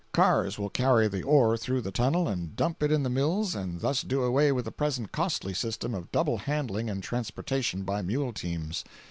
[0.13, 3.81] Cars will carry the ore through the tunnel and dump it in the mills and
[3.81, 8.33] thus do away with the present costly system of double handling and transportation by mule
[8.33, 8.83] teams.